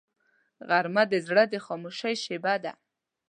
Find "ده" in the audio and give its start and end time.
2.63-2.73